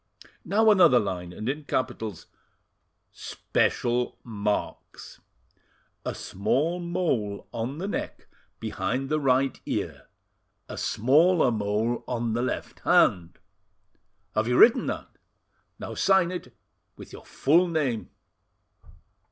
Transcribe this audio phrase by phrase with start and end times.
[0.43, 2.25] "Now another line, and in capitals:
[3.11, 5.19] "'SPECIAL MARKS.'
[6.03, 8.25] "'A small mole on the neck
[8.59, 10.07] behind the right ear,
[10.67, 13.37] a smaller mole on the left hand.'
[14.33, 15.19] "Have you written that?
[15.77, 16.51] Now sign it
[16.95, 18.09] with your full name."